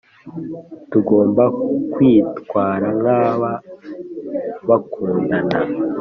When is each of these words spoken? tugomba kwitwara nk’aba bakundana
tugomba 0.91 1.43
kwitwara 1.93 2.87
nk’aba 2.99 3.51
bakundana 4.67 5.57